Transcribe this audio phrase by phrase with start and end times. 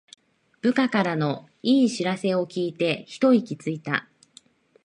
[0.61, 4.09] 部下からの良い知らせを聞いてひと息ついた